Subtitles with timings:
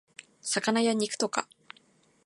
[0.41, 1.47] 魚や肉とか